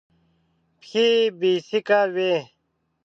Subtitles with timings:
[0.81, 2.33] پښې يې بېسېکه وې.